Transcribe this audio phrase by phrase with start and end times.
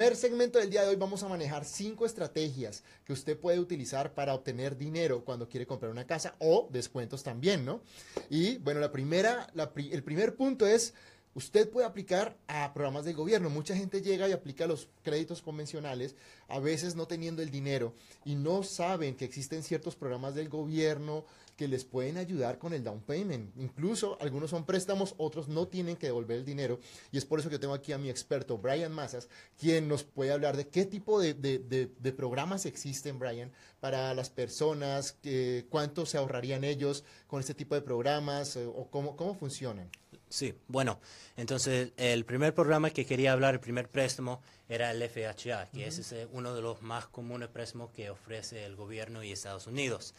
[0.00, 4.14] El segmento del día de hoy vamos a manejar cinco estrategias que usted puede utilizar
[4.14, 7.82] para obtener dinero cuando quiere comprar una casa o descuentos también, ¿no?
[8.30, 10.94] Y bueno, la primera, el primer punto es
[11.34, 13.50] Usted puede aplicar a programas del gobierno.
[13.50, 16.16] Mucha gente llega y aplica los créditos convencionales,
[16.48, 21.24] a veces no teniendo el dinero y no saben que existen ciertos programas del gobierno
[21.60, 23.54] que les pueden ayudar con el down payment.
[23.58, 26.80] Incluso algunos son préstamos, otros no tienen que devolver el dinero.
[27.12, 29.28] Y es por eso que tengo aquí a mi experto, Brian Massas,
[29.58, 35.18] quien nos puede hablar de qué tipo de, programas existen, Brian, para las personas,
[35.68, 39.90] cuánto se ahorrarían ellos con este tipo de programas eh, o cómo, cómo funcionan.
[40.30, 41.00] Sí, bueno,
[41.36, 46.14] entonces el primer programa que quería hablar, el primer préstamo, era el FHA, que es
[46.30, 50.14] uno de los más comunes préstamos que ofrece el gobierno y Estados Unidos.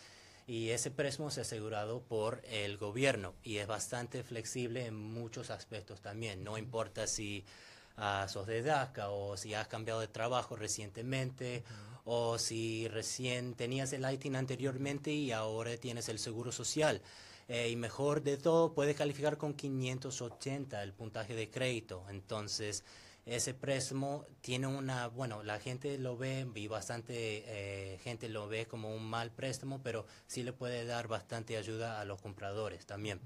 [0.47, 6.01] Y ese préstamo es asegurado por el gobierno y es bastante flexible en muchos aspectos
[6.01, 6.43] también.
[6.43, 7.45] No importa si
[7.97, 11.63] uh, sos de DACA o si has cambiado de trabajo recientemente
[12.03, 17.01] o si recién tenías el ITIN anteriormente y ahora tienes el seguro social.
[17.53, 22.05] Eh, y mejor de todo, puede calificar con 580 el puntaje de crédito.
[22.09, 22.85] Entonces,
[23.25, 28.67] ese préstamo tiene una, bueno, la gente lo ve y bastante eh, gente lo ve
[28.67, 33.19] como un mal préstamo, pero sí le puede dar bastante ayuda a los compradores también.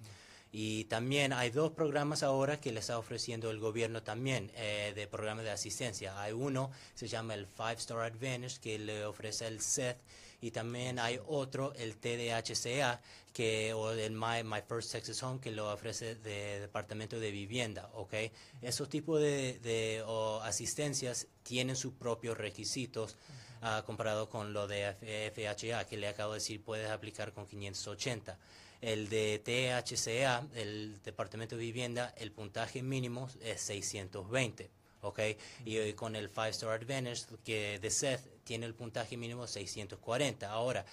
[0.58, 5.06] Y también hay dos programas ahora que le está ofreciendo el gobierno también eh, de
[5.06, 6.18] programa de asistencia.
[6.22, 9.98] Hay uno, se llama el Five Star Advantage, que le ofrece el SET
[10.40, 13.02] y también hay otro, el TDHCA,
[13.34, 17.90] que, o el My, My First Texas Home, que lo ofrece de Departamento de Vivienda,
[17.94, 18.14] ¿ok?
[18.62, 20.06] Esos tipos de,
[20.44, 23.18] asistencias tienen sus propios requisitos
[23.62, 24.94] uh, comparado con lo de
[25.36, 28.40] FHA, que le acabo de decir, puedes aplicar con 580.
[28.82, 34.70] El de THCA, el Departamento de Vivienda, el puntaje mínimo es 620.
[35.02, 35.20] ¿ok?
[35.66, 40.50] Y, con el Five Star Advantage que de Seth tiene el puntaje mínimo 640.
[40.50, 40.86] Ahora,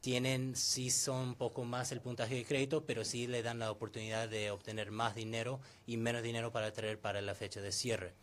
[0.00, 3.70] tienen, sí son un poco más el puntaje de crédito, pero sí le dan la
[3.70, 8.14] oportunidad de obtener más dinero y menos dinero para traer para la fecha de cierre.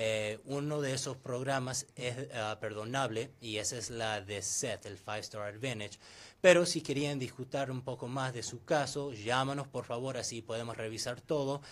[0.00, 4.96] Eh, uno de esos programas es ah, perdonable y esa es la de SET, el
[4.96, 5.98] Five Star Advantage.
[6.40, 10.76] Pero si querían discutir un poco más de su caso, llámanos por favor, así podemos
[10.76, 11.62] revisar todo.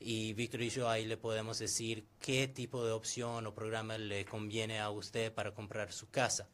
[0.00, 4.24] Y Víctor y yo ahí le podemos decir qué tipo de opción o programa le
[4.24, 6.48] conviene a usted para comprar su casa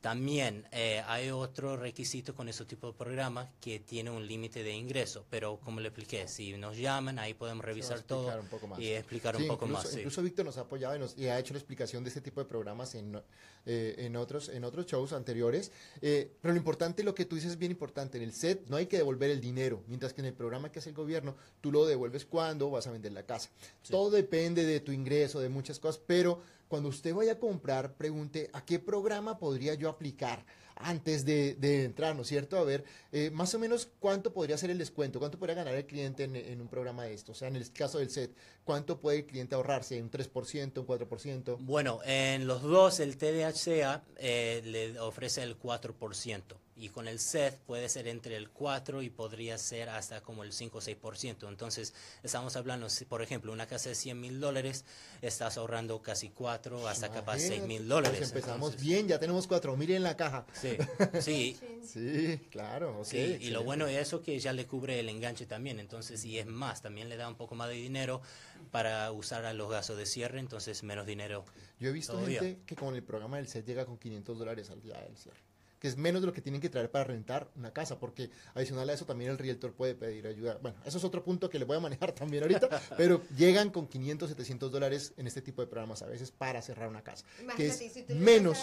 [0.00, 4.72] también eh, hay otro requisito con ese tipo de programa que tiene un límite de
[4.72, 8.32] ingreso, pero como le expliqué, si nos llaman, ahí podemos revisar todo
[8.78, 9.94] y explicar un poco más.
[9.94, 12.94] Incluso Víctor nos ha apoyado y, ha hecho la explicación de este tipo de programas
[12.94, 13.20] en,
[13.66, 15.70] eh, en, otros, en otros shows anteriores.
[16.00, 18.18] Eh, pero lo importante, lo que tú dices es bien importante.
[18.18, 20.78] En el set no hay que devolver el dinero, mientras que en el programa que
[20.78, 23.50] hace el gobierno, tú lo devuelves cuando vas a vender la casa.
[23.88, 26.40] Todo depende de tu ingreso, de muchas cosas, pero
[26.72, 32.16] cuando usted vaya a comprar, pregunte a qué programa podría yo aplicar antes de, entrar,
[32.16, 32.56] ¿no es cierto?
[32.56, 35.84] A ver, eh, más o menos cuánto podría ser el descuento, cuánto podría ganar el
[35.84, 37.32] cliente en, un programa de esto.
[37.32, 38.34] O sea, en el caso del set,
[38.64, 40.00] ¿cuánto puede el cliente ahorrarse?
[40.00, 41.58] ¿Un 3%, un 4%?
[41.60, 47.58] Bueno, en los dos, el TDHCA eh, le ofrece el 4% y con el SET
[47.60, 51.48] puede ser entre el 4 y podría ser hasta como el 5 o 6%.
[51.48, 54.84] Entonces, estamos hablando, por ejemplo, una casa de 100 mil dólares,
[55.20, 58.18] estás ahorrando casi 4 hasta capaz 6 mil dólares.
[58.18, 60.46] Pues empezamos bien, ya tenemos 4 mil en la caja.
[60.52, 60.76] Sí,
[61.20, 61.58] sí.
[61.84, 63.04] sí, claro.
[63.04, 65.78] sí, y lo bueno es eso que ya le cubre el enganche también.
[65.78, 68.22] Entonces, y es más, también le da un poco más de dinero
[68.70, 71.44] para usar a los gastos de cierre, entonces menos dinero.
[71.78, 74.80] Yo he visto gente que con el programa del SET llega con 500 dólares al
[74.80, 75.51] día del cierre
[75.82, 78.88] que es menos de lo que tienen que traer para rentar una casa, porque adicional
[78.88, 80.56] a eso también el realtor puede pedir ayuda.
[80.62, 83.88] Bueno, eso es otro punto que le voy a manejar también ahorita, pero llegan con
[83.88, 87.26] 500, 700 dólares en este tipo de programas a veces para cerrar una casa.
[87.56, 88.60] que es menos.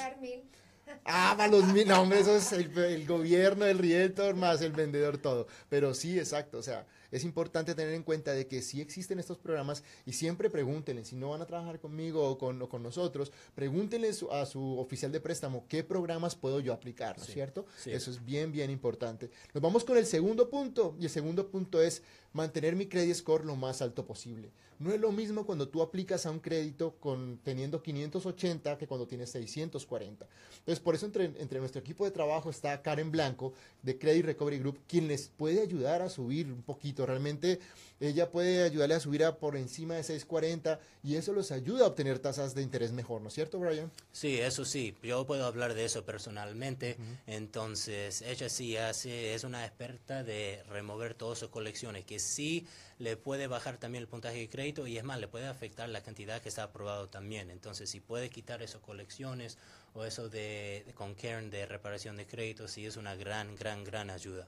[1.03, 4.71] Ah, para los mil, no, hombre, eso es el, el, gobierno, el realtor, más el
[4.71, 5.45] vendedor, todo.
[5.67, 9.37] Pero sí, exacto, o sea, es importante tener en cuenta de que sí existen estos
[9.37, 14.09] programas y siempre pregúntenle, si no van a trabajar conmigo o con, con nosotros, pregúntenle
[14.31, 17.65] a su oficial de préstamo qué programas puedo yo aplicar, ¿no es cierto?
[17.85, 19.29] Eso es bien, bien importante.
[19.53, 22.01] Nos vamos con el segundo punto y el segundo punto es
[22.33, 24.51] mantener mi credit score lo más alto posible.
[24.79, 29.07] No es lo mismo cuando tú aplicas a un crédito con, teniendo 580 que cuando
[29.07, 30.25] tienes 640.
[30.59, 33.51] Entonces, por eso entre, entre nuestro equipo de trabajo está Karen Blanco
[33.83, 37.59] de Credit Recovery Group, quien les puede ayudar a subir un poquito Realmente
[37.99, 41.87] ella puede ayudarle a subir a por encima de 640 y eso los ayuda a
[41.87, 43.91] obtener tasas de interés mejor, ¿no es cierto, Brian?
[44.11, 46.97] Sí, eso sí, yo puedo hablar de eso personalmente.
[47.27, 52.65] Entonces, ella sí hace, es una experta de remover todas sus colecciones, que sí
[52.99, 56.01] le puede bajar también el puntaje de crédito y es más, le puede afectar la
[56.01, 57.49] cantidad que está aprobado también.
[57.49, 59.57] Entonces, si puede quitar esas colecciones
[59.93, 64.09] o eso de, con Karen de reparación de crédito, sí es una gran, gran, gran
[64.09, 64.47] ayuda.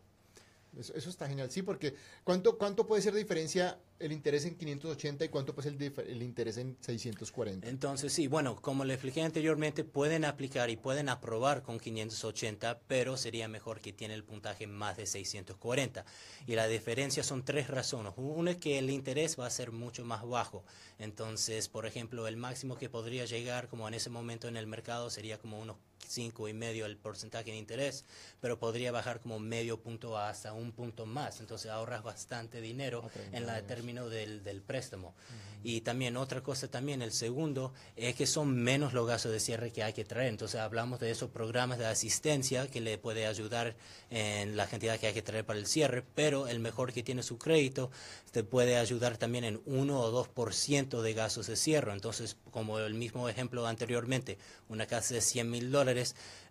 [0.77, 5.25] Eso, eso, está genial, sí, porque ¿cuánto, ¿cuánto puede ser diferencia el interés en 580
[5.25, 7.67] y cuánto puede ser el, el, interés en 640?
[7.67, 13.17] Entonces, sí, bueno, como le expliqué anteriormente, pueden aplicar y pueden aprobar con 580, pero
[13.17, 16.05] sería mejor que tiene el puntaje más de 640.
[16.47, 18.13] Y la diferencia son tres razones.
[18.15, 20.63] Una es que el interés va a ser mucho más bajo.
[20.99, 25.09] Entonces, por ejemplo, el máximo que podría llegar, como en ese momento en el mercado,
[25.09, 25.75] sería como unos
[26.07, 28.05] cinco y medio el porcentaje de interés,
[28.39, 31.39] pero podría bajar como medio punto hasta un punto más.
[31.39, 35.09] Entonces ahorras bastante dinero okay, en la término del, del préstamo.
[35.09, 35.51] Uh -huh.
[35.63, 39.71] Y también otra cosa también, el segundo, es que son menos los gastos de cierre
[39.71, 40.29] que hay que traer.
[40.29, 43.75] Entonces hablamos de esos programas de asistencia que le puede ayudar
[44.09, 47.21] en la cantidad que hay que traer para el cierre, pero el mejor que tiene
[47.21, 47.91] su crédito
[48.31, 51.93] te puede ayudar también en 1 o 2% de gastos de cierre.
[51.93, 55.90] Entonces, como el mismo ejemplo anteriormente, una casa de 100 mil dólares,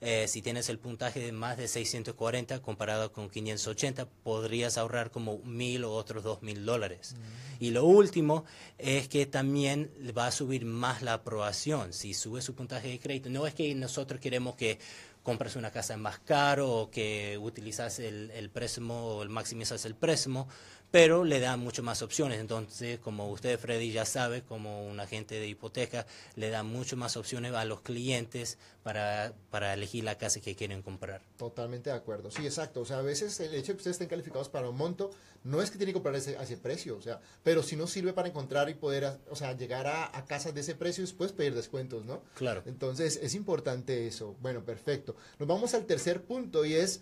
[0.00, 5.38] eh, si tienes el puntaje de más de 640 comparado con 580, podrías ahorrar como
[5.38, 7.14] mil o otros dos mil dólares.
[7.14, 7.64] Mm.
[7.64, 8.44] Y lo último
[8.78, 11.92] es que también va a subir más la aprobación.
[11.92, 14.78] Si sube su puntaje de crédito, no es que nosotros queremos que
[15.22, 19.94] compres una casa más caro o que utilizas el, el préstamo o el maximizas el
[19.94, 20.48] préstamo,
[20.90, 22.40] pero le da mucho más opciones.
[22.40, 26.06] Entonces, como usted, Freddy, ya sabe, como un agente de hipoteca,
[26.37, 30.82] le da mucho más opciones a los clientes para, para elegir la casa que quieren
[30.82, 31.22] comprar.
[31.37, 32.31] Totalmente de acuerdo.
[32.31, 32.81] Sí, exacto.
[32.81, 35.10] O sea, a veces el hecho de que ustedes estén calificados para un monto
[35.44, 37.86] no es que tienen que comprar ese, a ese precio, o sea, pero si no
[37.86, 41.06] sirve para encontrar y poder, o sea, llegar a, a casas de ese precio y
[41.06, 42.22] después pedir descuentos, ¿no?
[42.34, 42.62] Claro.
[42.66, 44.36] Entonces, es importante eso.
[44.40, 45.16] Bueno, perfecto.
[45.38, 47.00] Nos vamos al tercer punto y es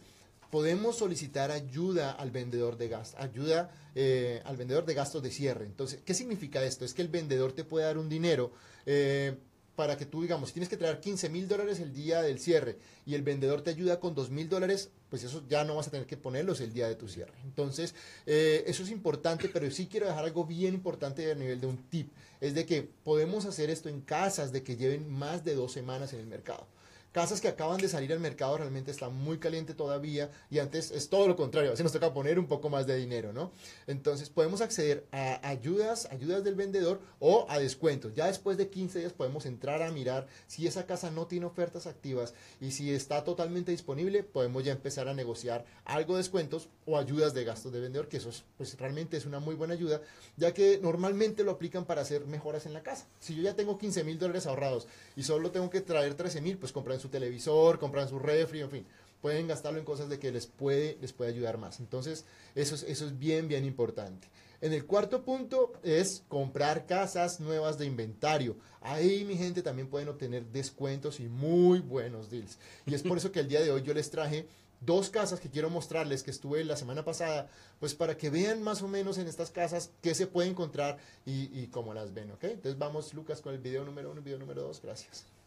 [0.50, 5.66] podemos solicitar ayuda al vendedor de gastos, ayuda eh, al vendedor de gastos de cierre.
[5.66, 6.84] Entonces, ¿qué significa esto?
[6.84, 8.52] Es que el vendedor te puede dar un dinero
[8.86, 9.36] eh,
[9.78, 12.78] para que tú, digamos, si tienes que traer 15 mil dólares el día del cierre
[13.06, 15.90] y el vendedor te ayuda con 2 mil dólares, pues eso ya no vas a
[15.92, 17.34] tener que ponerlos el día de tu cierre.
[17.44, 17.94] Entonces,
[18.26, 21.76] eh, eso es importante, pero sí quiero dejar algo bien importante a nivel de un
[21.88, 22.10] tip,
[22.40, 26.12] es de que podemos hacer esto en casas de que lleven más de dos semanas
[26.12, 26.66] en el mercado.
[27.12, 31.08] Casas que acaban de salir al mercado realmente está muy caliente todavía y antes es
[31.08, 33.50] todo lo contrario, así nos toca poner un poco más de dinero, ¿no?
[33.86, 38.12] Entonces podemos acceder a ayudas, ayudas del vendedor o a descuentos.
[38.14, 41.86] Ya después de 15 días podemos entrar a mirar si esa casa no tiene ofertas
[41.86, 46.98] activas y si está totalmente disponible, podemos ya empezar a negociar algo de descuentos o
[46.98, 50.02] ayudas de gastos de vendedor, que eso es, pues realmente es una muy buena ayuda,
[50.36, 53.06] ya que normalmente lo aplican para hacer mejoras en la casa.
[53.18, 56.58] Si yo ya tengo 15 mil dólares ahorrados y solo tengo que traer 13 mil,
[56.58, 58.86] pues comprar su televisor, compran su refri, en fin,
[59.20, 61.80] pueden gastarlo en cosas de que les puede, les puede ayudar más.
[61.80, 62.24] Entonces,
[62.54, 64.28] eso es, eso es bien, bien importante.
[64.60, 68.56] En el cuarto punto es comprar casas nuevas de inventario.
[68.80, 72.58] Ahí, mi gente, también pueden obtener descuentos y muy buenos deals.
[72.84, 74.46] Y es por eso que el día de hoy yo les traje
[74.80, 77.48] dos casas que quiero mostrarles que estuve la semana pasada,
[77.80, 81.66] pues para que vean más o menos en estas casas qué se puede encontrar y,
[81.68, 82.44] cómo las ven, ¿ok?
[82.44, 84.80] Entonces vamos, Lucas, con el video número uno y video número dos.
[84.82, 85.37] Gracias.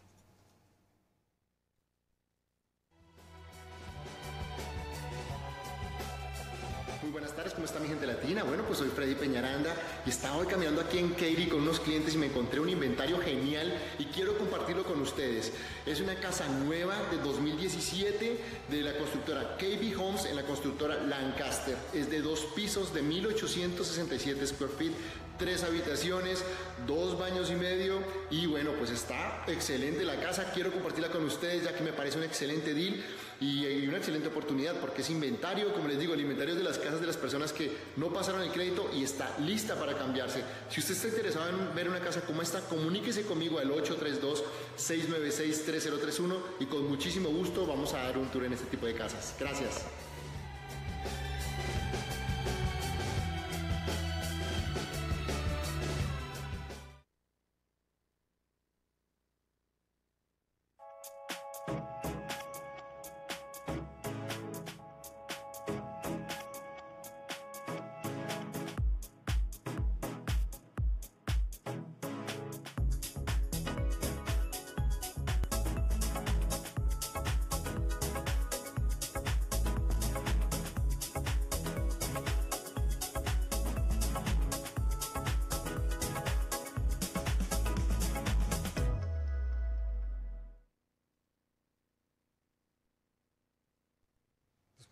[7.11, 8.43] Buenas tardes, ¿cómo está mi gente latina?
[8.43, 9.75] Bueno, pues soy Freddy Peñaranda
[10.05, 13.19] y estaba hoy caminando aquí en Katy con unos clientes y me encontré un inventario
[13.19, 15.51] genial y quiero compartirlo con ustedes.
[15.85, 18.39] Es una casa nueva de 2017
[18.69, 21.75] de la constructora KB Homes en la constructora Lancaster.
[21.93, 24.93] Es de dos pisos de 1867 square feet
[25.41, 26.43] tres habitaciones,
[26.85, 31.63] dos baños y medio y bueno, pues está excelente la casa, quiero compartirla con ustedes
[31.63, 33.03] ya que me parece un excelente deal
[33.41, 36.77] y, una excelente oportunidad porque es inventario, como les digo, el inventario es de las
[36.77, 40.43] casas de las personas que no pasaron el crédito y está lista para cambiarse.
[40.69, 46.67] Si usted está interesado en ver una casa como esta, comuníquese conmigo al 832-696-3031 y
[46.67, 49.33] con muchísimo gusto vamos a dar un tour en este tipo de casas.
[49.39, 49.85] Gracias.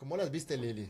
[0.10, 0.90] ¿Cómo las viste, Lili?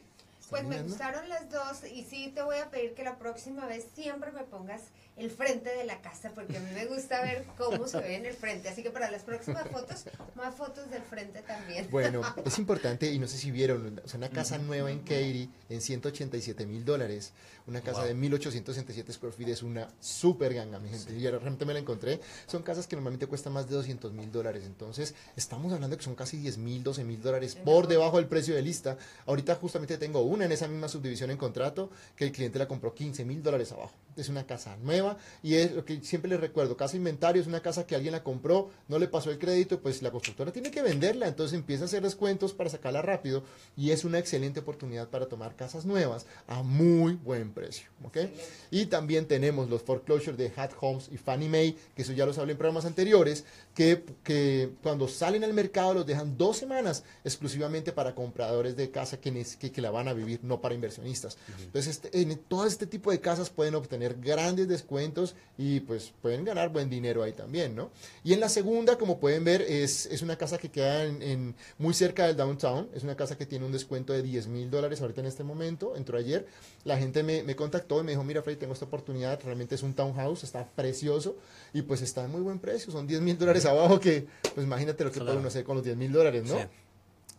[0.50, 3.86] Pues me gustaron las dos y sí te voy a pedir que la próxima vez
[3.94, 4.84] siempre me pongas
[5.20, 8.26] el frente de la casa porque a mí me gusta ver cómo se ve en
[8.26, 8.70] el frente.
[8.70, 11.88] Así que para las próximas fotos, más fotos del frente también.
[11.92, 15.82] Bueno, es importante y no sé si vieron, o una casa nueva en Katy en
[15.82, 17.34] 187 mil dólares.
[17.68, 21.14] Una casa de 1867 square feet es una super ganga, mi gente.
[21.14, 22.20] Y realmente me la encontré.
[22.48, 24.64] Son casas que normalmente cuestan más de 200 mil dólares.
[24.66, 28.56] Entonces, estamos hablando que son casi 10 mil, 12 mil dólares por debajo del precio
[28.56, 28.98] de lista.
[29.28, 32.96] Ahorita justamente tengo una en esa misma subdivisión en contrato que el cliente la compró
[32.96, 33.94] 15 mil dólares abajo.
[34.20, 37.62] Es una casa nueva y es lo que siempre les recuerdo, casa inventario es una
[37.62, 40.82] casa que alguien la compró, no le pasó el crédito, pues la constructora tiene que
[40.82, 43.44] venderla, entonces empieza a hacer descuentos para sacarla rápido
[43.78, 47.90] y es una excelente oportunidad para tomar casas nuevas a muy buen precio.
[48.04, 48.34] ¿okay?
[48.72, 52.38] Y también tenemos los foreclosures de Hat Homes y Fannie Mae, que eso ya los
[52.38, 57.92] hablé en programas anteriores, que, que cuando salen al mercado los dejan dos semanas exclusivamente
[57.92, 61.38] para compradores de casa que, que, la van a vivir, no para inversionistas.
[61.60, 66.46] Entonces, este, en todo este tipo de casas pueden obtener grandes descuentos y pues pueden
[66.46, 67.92] ganar buen dinero ahí también, ¿no?
[68.24, 71.94] Y en la segunda, como pueden ver, es, es una casa que queda en, muy
[71.94, 75.22] cerca del downtown, es una casa que tiene un descuento de 10 mil dólares ahorita
[75.22, 76.48] en este momento, entró ayer,
[76.86, 79.84] la gente me, me contactó y me dijo, mira Freddy, tengo esta oportunidad, realmente es
[79.84, 81.36] un townhouse, está precioso
[81.74, 85.04] y pues está en muy buen precio, son 10 mil dólares abajo que, pues imagínate
[85.04, 86.58] lo que puede uno hacer con los 10 mil dólares, ¿no?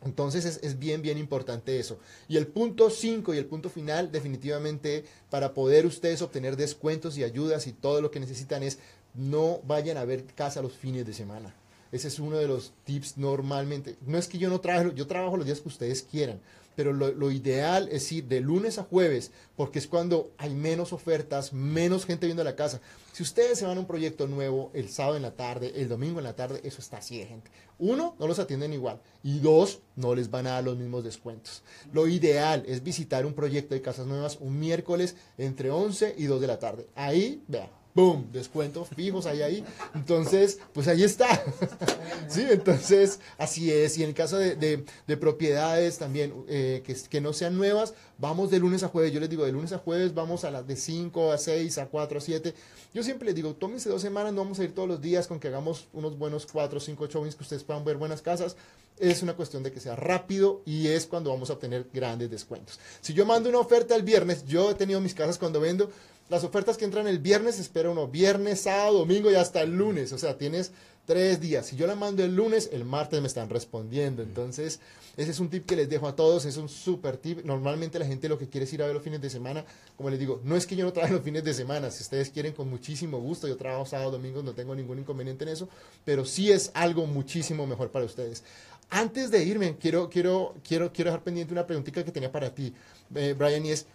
[0.03, 1.99] Entonces es, bien, bien importante eso.
[2.29, 7.25] Y el punto 5 y el punto final, definitivamente, para poder ustedes obtener descuentos y
[7.25, 8.79] ayudas y todo lo que necesitan es
[9.15, 11.55] no vayan a ver casa los fines de semana.
[11.93, 13.97] Ese es uno de los tips normalmente.
[14.07, 16.41] No es que yo no trabajo, yo trabajo los días que ustedes quieran,
[16.77, 21.53] pero lo, ideal es ir de lunes a jueves, porque es cuando hay menos ofertas,
[21.53, 22.81] menos gente viendo la casa.
[23.13, 26.19] Si ustedes se van a un proyecto nuevo el sábado en la tarde, el domingo
[26.21, 27.51] en la tarde, eso está así de gente.
[27.79, 29.01] Uno, no los atienden igual.
[29.23, 31.63] Y dos, no les van a dar los mismos descuentos.
[31.93, 36.41] Lo ideal es visitar un proyecto de casas nuevas un miércoles entre 11 y 2
[36.41, 36.87] de la tarde.
[36.95, 38.31] Ahí, vean, ¡boom!
[38.33, 39.65] Descuentos fijos ahí, ahí.
[39.95, 41.43] Entonces, pues ahí está.
[42.29, 43.99] sí, entonces, así es.
[43.99, 44.85] Y en el caso de,
[45.21, 49.13] propiedades también, eh, que, que no sean nuevas, vamos de lunes a jueves.
[49.13, 51.87] Yo les digo, de lunes a jueves vamos a las de 5 a 6, a
[51.87, 52.55] 4 a 7.
[52.93, 55.41] Yo siempre les digo, tómense dos semanas, no vamos a ir todos los días con
[55.41, 58.57] que hagamos unos buenos 4 o 5 showings que ustedes puedan ver buenas casas.
[58.99, 62.79] Es una cuestión de que sea rápido y es cuando vamos a obtener grandes descuentos.
[63.01, 65.91] Si yo mando una oferta el viernes, yo he tenido mis casas cuando vendo,
[66.31, 70.13] las ofertas que entran el viernes, espera uno viernes, sábado, domingo y hasta el lunes.
[70.13, 70.71] O sea, tienes
[71.05, 71.67] tres días.
[71.67, 74.23] Si yo la mando el lunes, el martes me están respondiendo.
[74.23, 74.79] Entonces,
[75.17, 76.45] ese es un tip que les dejo a todos.
[76.45, 77.45] Es un súper tip.
[77.45, 79.65] Normalmente la gente lo que quiere es ir a ver los fines de semana.
[79.97, 81.91] Como les digo, no es que yo no trabaje los fines de semana.
[81.91, 83.49] Si ustedes quieren, con muchísimo gusto.
[83.49, 85.69] Yo trabajo sábado, domingo, no tengo ningún inconveniente en eso.
[86.05, 88.45] Pero sí es algo muchísimo mejor para ustedes.
[88.89, 92.75] Antes de irme, quiero, quiero, quiero, quiero dejar pendiente una preguntita que tenía para ti,
[93.15, 93.87] eh, Brian, y es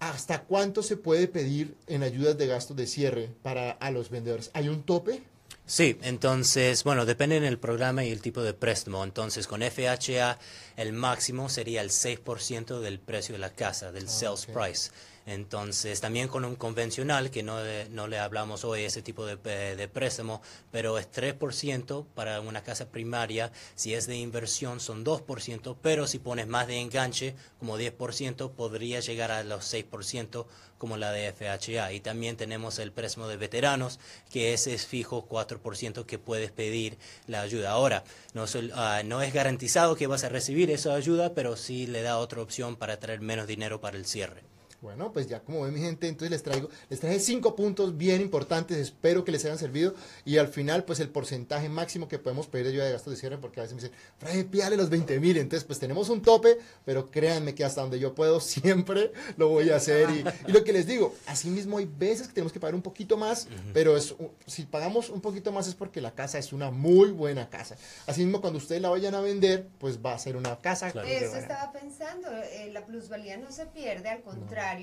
[0.00, 4.50] ¿hasta cuánto se puede pedir en ayudas de gastos de cierre para a los vendedores?
[4.54, 5.22] ¿Hay un tope?
[5.66, 9.02] Sí, entonces, bueno, depende del programa y el tipo de préstamo.
[9.02, 10.38] Entonces, con FHA,
[10.76, 14.90] el máximo sería el 6% del precio de la casa, del sales price.
[15.26, 17.58] Entonces, también con un convencional, que no,
[17.90, 22.90] no le hablamos hoy ese tipo de, de, préstamo, pero es 3% para una casa
[22.90, 23.50] primaria.
[23.74, 29.00] Si es de inversión, son 2%, pero si pones más de enganche, como 10%, podría
[29.00, 31.92] llegar a los 6% como la de FHA.
[31.94, 34.00] Y también tenemos el préstamo de veteranos,
[34.30, 37.70] que ese es fijo 4% que puedes pedir la ayuda.
[37.70, 38.04] Ahora,
[38.34, 42.18] no, ah, no es garantizado que vas a recibir esa ayuda, pero sí le da
[42.18, 44.53] otra opción para traer menos dinero para el cierre.
[44.84, 48.20] Bueno, pues ya como ven mi gente, entonces les traigo, les traje cinco puntos bien
[48.20, 49.94] importantes, espero que les hayan servido
[50.26, 53.18] y al final pues el porcentaje máximo que podemos pedir de ayuda de gastos de
[53.18, 56.20] cierre, porque a veces me dicen, Fray, píale los 20 mil, entonces pues tenemos un
[56.20, 60.62] tope, pero créanme que hasta donde yo puedo siempre lo voy a hacer y, lo
[60.64, 63.96] que les digo, así mismo hay veces que tenemos que pagar un poquito más, pero
[63.96, 64.14] es,
[64.46, 67.78] si pagamos un poquito más es porque la casa es una muy buena casa.
[68.06, 70.88] Así mismo cuando ustedes la vayan a vender, pues va a ser una casa.
[70.88, 74.73] Eso estaba pensando, eh, la plusvalía no se pierde, al contrario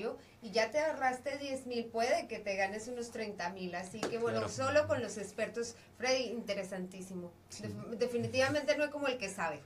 [0.42, 3.74] y ya te ahorraste 10 mil, puede que te ganes unos 30 mil.
[3.74, 7.32] Así que bueno, solo con los expertos, Freddy, interesantísimo.
[7.98, 9.60] definitivamente no es como el que sabe.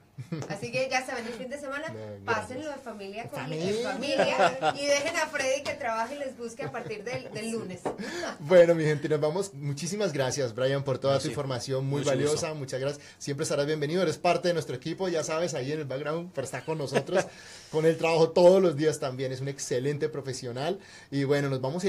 [0.48, 1.84] Así que ya saben, el fin de semana,
[2.24, 4.74] pásenlo de familia con familia.
[4.74, 7.80] y dejen a Freddy que trabaje y les busque a partir del, lunes.
[8.40, 9.54] Bueno, mi gente, nos vamos.
[9.54, 12.54] Muchísimas gracias, Brian, por toda tu información muy valiosa.
[12.54, 13.04] Muchas gracias.
[13.18, 14.02] Siempre estarás bienvenido.
[14.02, 17.26] Eres parte de nuestro equipo, ya sabes, ahí en el background, pero está con nosotros,
[17.70, 19.32] con el trabajo todos los días también.
[19.32, 20.78] Es un excelente profesional.
[21.10, 21.84] Y bueno, nos vamos a ir a